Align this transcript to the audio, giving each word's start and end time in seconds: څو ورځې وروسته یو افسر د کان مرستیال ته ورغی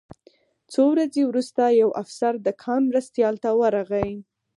څو 0.71 0.83
ورځې 0.93 1.21
وروسته 1.25 1.61
یو 1.81 1.89
افسر 2.01 2.33
د 2.45 2.47
کان 2.63 2.81
مرستیال 2.91 3.35
ته 3.43 3.49
ورغی 3.61 4.11